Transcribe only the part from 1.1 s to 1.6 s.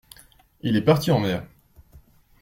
en mer.